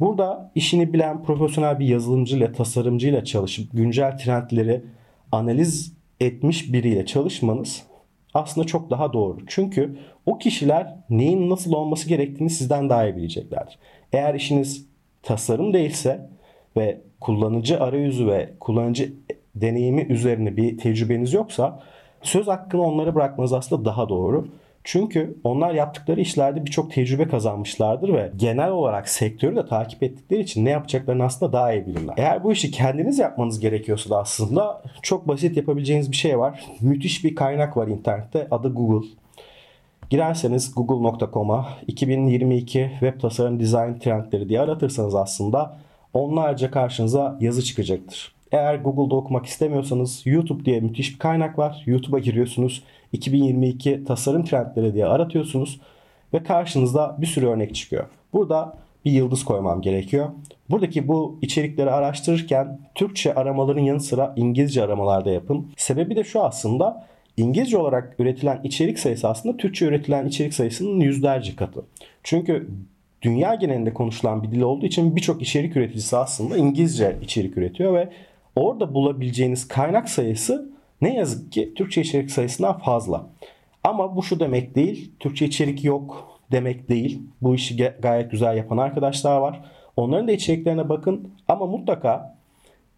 Burada 0.00 0.50
işini 0.54 0.92
bilen 0.92 1.22
profesyonel 1.22 1.78
bir 1.78 1.86
yazılımcıyla, 1.86 2.52
tasarımcıyla 2.52 3.24
çalışıp 3.24 3.72
güncel 3.72 4.18
trendleri 4.18 4.82
analiz 5.32 5.92
etmiş 6.20 6.72
biriyle 6.72 7.06
çalışmanız 7.06 7.82
aslında 8.34 8.66
çok 8.66 8.90
daha 8.90 9.12
doğru. 9.12 9.38
Çünkü 9.46 9.98
o 10.26 10.38
kişiler 10.38 10.96
neyin 11.10 11.50
nasıl 11.50 11.72
olması 11.72 12.08
gerektiğini 12.08 12.50
sizden 12.50 12.90
daha 12.90 13.06
iyi 13.06 13.16
bileceklerdir. 13.16 13.78
Eğer 14.12 14.34
işiniz 14.34 14.86
tasarım 15.22 15.72
değilse 15.72 16.30
ve 16.76 17.00
kullanıcı 17.20 17.80
arayüzü 17.80 18.26
ve 18.26 18.52
kullanıcı 18.60 19.12
deneyimi 19.54 20.02
üzerine 20.02 20.56
bir 20.56 20.78
tecrübeniz 20.78 21.32
yoksa 21.32 21.80
söz 22.22 22.46
hakkını 22.46 22.82
onlara 22.82 23.14
bırakmanız 23.14 23.52
aslında 23.52 23.84
daha 23.84 24.08
doğru. 24.08 24.48
Çünkü 24.84 25.38
onlar 25.44 25.74
yaptıkları 25.74 26.20
işlerde 26.20 26.64
birçok 26.64 26.92
tecrübe 26.92 27.28
kazanmışlardır 27.28 28.14
ve 28.14 28.32
genel 28.36 28.70
olarak 28.70 29.08
sektörü 29.08 29.56
de 29.56 29.66
takip 29.66 30.02
ettikleri 30.02 30.40
için 30.40 30.64
ne 30.64 30.70
yapacaklarını 30.70 31.24
aslında 31.24 31.52
daha 31.52 31.72
iyi 31.72 31.86
bilirler. 31.86 32.14
Eğer 32.16 32.44
bu 32.44 32.52
işi 32.52 32.70
kendiniz 32.70 33.18
yapmanız 33.18 33.60
gerekiyorsa 33.60 34.10
da 34.10 34.18
aslında 34.18 34.82
çok 35.02 35.28
basit 35.28 35.56
yapabileceğiniz 35.56 36.10
bir 36.10 36.16
şey 36.16 36.38
var. 36.38 36.66
Müthiş 36.80 37.24
bir 37.24 37.34
kaynak 37.34 37.76
var 37.76 37.88
internette. 37.88 38.46
Adı 38.50 38.74
Google. 38.74 39.08
Girerseniz 40.10 40.74
google.com'a 40.74 41.68
2022 41.86 42.90
web 43.00 43.20
tasarım 43.20 43.60
design 43.60 43.98
trendleri 44.00 44.48
diye 44.48 44.60
aratırsanız 44.60 45.14
aslında 45.14 45.78
onlarca 46.14 46.70
karşınıza 46.70 47.36
yazı 47.40 47.62
çıkacaktır. 47.62 48.34
Eğer 48.52 48.74
Google'da 48.74 49.16
okumak 49.16 49.46
istemiyorsanız 49.46 50.22
YouTube 50.24 50.64
diye 50.64 50.80
müthiş 50.80 51.14
bir 51.14 51.18
kaynak 51.18 51.58
var. 51.58 51.82
YouTube'a 51.86 52.18
giriyorsunuz. 52.18 52.82
2022 53.12 54.04
tasarım 54.04 54.44
trendleri 54.44 54.94
diye 54.94 55.06
aratıyorsunuz 55.06 55.80
ve 56.34 56.42
karşınızda 56.42 57.16
bir 57.20 57.26
sürü 57.26 57.46
örnek 57.46 57.74
çıkıyor. 57.74 58.06
Burada 58.32 58.76
bir 59.04 59.12
yıldız 59.12 59.44
koymam 59.44 59.80
gerekiyor. 59.80 60.28
Buradaki 60.70 61.08
bu 61.08 61.38
içerikleri 61.42 61.90
araştırırken 61.90 62.78
Türkçe 62.94 63.34
aramaların 63.34 63.80
yanı 63.80 64.00
sıra 64.00 64.32
İngilizce 64.36 64.82
aramalarda 64.82 65.30
yapın. 65.30 65.72
Sebebi 65.76 66.16
de 66.16 66.24
şu 66.24 66.42
aslında 66.42 67.06
İngilizce 67.36 67.78
olarak 67.78 68.14
üretilen 68.18 68.60
içerik 68.64 68.98
sayısı 68.98 69.28
aslında 69.28 69.56
Türkçe 69.56 69.86
üretilen 69.86 70.26
içerik 70.26 70.54
sayısının 70.54 71.00
yüzlerce 71.00 71.56
katı. 71.56 71.84
Çünkü 72.22 72.68
dünya 73.22 73.54
genelinde 73.54 73.94
konuşulan 73.94 74.42
bir 74.42 74.50
dil 74.50 74.60
olduğu 74.60 74.86
için 74.86 75.16
birçok 75.16 75.42
içerik 75.42 75.76
üreticisi 75.76 76.16
aslında 76.16 76.56
İngilizce 76.56 77.16
içerik 77.22 77.58
üretiyor 77.58 77.94
ve 77.94 78.08
orada 78.56 78.94
bulabileceğiniz 78.94 79.68
kaynak 79.68 80.08
sayısı 80.08 80.72
ne 81.02 81.14
yazık 81.14 81.52
ki 81.52 81.74
Türkçe 81.74 82.00
içerik 82.00 82.30
sayısından 82.30 82.78
fazla. 82.78 83.26
Ama 83.84 84.16
bu 84.16 84.22
şu 84.22 84.40
demek 84.40 84.74
değil. 84.74 85.12
Türkçe 85.20 85.46
içerik 85.46 85.84
yok 85.84 86.38
demek 86.52 86.88
değil. 86.88 87.22
Bu 87.42 87.54
işi 87.54 87.76
gayet 88.02 88.30
güzel 88.30 88.56
yapan 88.56 88.76
arkadaşlar 88.76 89.40
var. 89.40 89.60
Onların 89.96 90.28
da 90.28 90.32
içeriklerine 90.32 90.88
bakın 90.88 91.28
ama 91.48 91.66
mutlaka 91.66 92.36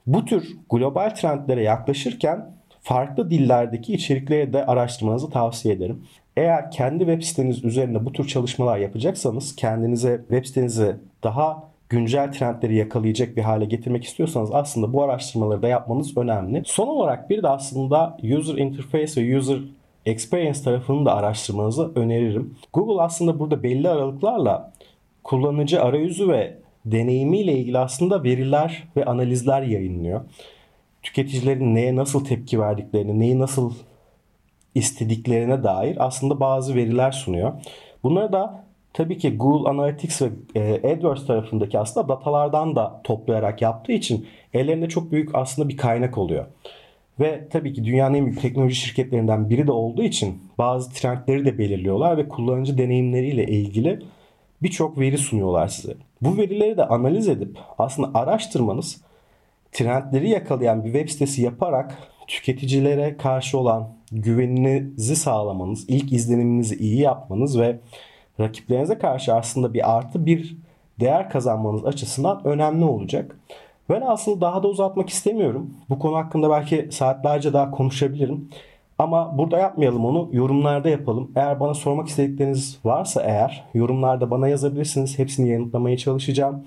bu 0.06 0.24
tür 0.24 0.56
global 0.70 1.10
trendlere 1.10 1.62
yaklaşırken 1.62 2.54
farklı 2.82 3.30
dillerdeki 3.30 3.94
içerikleri 3.94 4.52
de 4.52 4.66
araştırmanızı 4.66 5.30
tavsiye 5.30 5.74
ederim. 5.74 6.04
Eğer 6.36 6.70
kendi 6.70 6.98
web 6.98 7.22
siteniz 7.22 7.64
üzerinde 7.64 8.04
bu 8.04 8.12
tür 8.12 8.28
çalışmalar 8.28 8.78
yapacaksanız 8.78 9.56
kendinize 9.56 10.16
web 10.28 10.44
sitenizi 10.44 10.96
daha 11.22 11.73
güncel 11.88 12.32
trendleri 12.32 12.76
yakalayacak 12.76 13.36
bir 13.36 13.42
hale 13.42 13.64
getirmek 13.64 14.04
istiyorsanız 14.04 14.50
aslında 14.52 14.92
bu 14.92 15.02
araştırmaları 15.02 15.62
da 15.62 15.68
yapmanız 15.68 16.16
önemli. 16.16 16.62
Son 16.66 16.86
olarak 16.86 17.30
bir 17.30 17.42
de 17.42 17.48
aslında 17.48 18.18
user 18.22 18.54
interface 18.54 19.22
ve 19.22 19.38
user 19.38 19.58
experience 20.06 20.62
tarafını 20.62 21.06
da 21.06 21.14
araştırmanızı 21.14 21.92
öneririm. 21.94 22.54
Google 22.72 23.02
aslında 23.02 23.38
burada 23.38 23.62
belli 23.62 23.88
aralıklarla 23.88 24.72
kullanıcı 25.24 25.82
arayüzü 25.82 26.28
ve 26.28 26.58
deneyimiyle 26.86 27.52
ilgili 27.52 27.78
aslında 27.78 28.24
veriler 28.24 28.84
ve 28.96 29.04
analizler 29.04 29.62
yayınlıyor. 29.62 30.20
Tüketicilerin 31.02 31.74
neye 31.74 31.96
nasıl 31.96 32.24
tepki 32.24 32.60
verdiklerini, 32.60 33.20
neyi 33.20 33.38
nasıl 33.38 33.72
istediklerine 34.74 35.64
dair 35.64 35.96
aslında 36.06 36.40
bazı 36.40 36.74
veriler 36.74 37.12
sunuyor. 37.12 37.52
Bunları 38.02 38.32
da 38.32 38.63
tabii 38.94 39.18
ki 39.18 39.36
Google 39.36 39.70
Analytics 39.70 40.22
ve 40.22 40.28
e, 40.54 40.92
AdWords 40.92 41.26
tarafındaki 41.26 41.78
aslında 41.78 42.08
datalardan 42.08 42.76
da 42.76 43.00
toplayarak 43.04 43.62
yaptığı 43.62 43.92
için 43.92 44.26
ellerinde 44.54 44.88
çok 44.88 45.12
büyük 45.12 45.34
aslında 45.34 45.68
bir 45.68 45.76
kaynak 45.76 46.18
oluyor. 46.18 46.46
Ve 47.20 47.48
tabii 47.50 47.72
ki 47.72 47.84
dünyanın 47.84 48.14
en 48.14 48.26
büyük 48.26 48.42
teknoloji 48.42 48.74
şirketlerinden 48.74 49.50
biri 49.50 49.66
de 49.66 49.72
olduğu 49.72 50.02
için 50.02 50.42
bazı 50.58 50.92
trendleri 50.92 51.44
de 51.44 51.58
belirliyorlar 51.58 52.16
ve 52.16 52.28
kullanıcı 52.28 52.78
deneyimleriyle 52.78 53.46
ilgili 53.46 53.98
birçok 54.62 54.98
veri 54.98 55.18
sunuyorlar 55.18 55.68
size. 55.68 55.94
Bu 56.22 56.36
verileri 56.36 56.76
de 56.76 56.84
analiz 56.86 57.28
edip 57.28 57.58
aslında 57.78 58.18
araştırmanız 58.18 59.00
trendleri 59.72 60.30
yakalayan 60.30 60.84
bir 60.84 60.92
web 60.92 61.08
sitesi 61.08 61.42
yaparak 61.42 61.98
tüketicilere 62.26 63.16
karşı 63.16 63.58
olan 63.58 63.88
güveninizi 64.12 65.16
sağlamanız, 65.16 65.84
ilk 65.88 66.12
izleniminizi 66.12 66.76
iyi 66.76 67.00
yapmanız 67.00 67.60
ve 67.60 67.78
rakiplerinize 68.40 68.98
karşı 68.98 69.34
aslında 69.34 69.74
bir 69.74 69.96
artı 69.96 70.26
bir 70.26 70.56
değer 71.00 71.30
kazanmanız 71.30 71.84
açısından 71.84 72.40
önemli 72.44 72.84
olacak. 72.84 73.36
Ben 73.90 74.00
aslında 74.00 74.40
daha 74.40 74.62
da 74.62 74.68
uzatmak 74.68 75.08
istemiyorum. 75.08 75.74
Bu 75.90 75.98
konu 75.98 76.16
hakkında 76.16 76.50
belki 76.50 76.88
saatlerce 76.90 77.52
daha 77.52 77.70
konuşabilirim. 77.70 78.48
Ama 78.98 79.38
burada 79.38 79.58
yapmayalım 79.58 80.04
onu. 80.04 80.28
Yorumlarda 80.32 80.88
yapalım. 80.88 81.32
Eğer 81.36 81.60
bana 81.60 81.74
sormak 81.74 82.08
istedikleriniz 82.08 82.78
varsa 82.84 83.22
eğer 83.22 83.64
yorumlarda 83.74 84.30
bana 84.30 84.48
yazabilirsiniz. 84.48 85.18
Hepsini 85.18 85.48
yanıtlamaya 85.48 85.96
çalışacağım. 85.96 86.64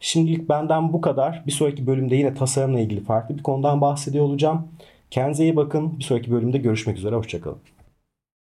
Şimdilik 0.00 0.48
benden 0.48 0.92
bu 0.92 1.00
kadar. 1.00 1.42
Bir 1.46 1.52
sonraki 1.52 1.86
bölümde 1.86 2.16
yine 2.16 2.34
tasarımla 2.34 2.80
ilgili 2.80 3.04
farklı 3.04 3.38
bir 3.38 3.42
konudan 3.42 3.80
bahsediyor 3.80 4.24
olacağım. 4.24 4.68
Kendinize 5.10 5.44
iyi 5.44 5.56
bakın. 5.56 5.98
Bir 5.98 6.04
sonraki 6.04 6.30
bölümde 6.32 6.58
görüşmek 6.58 6.96
üzere. 6.98 7.16
Hoşçakalın. 7.16 7.58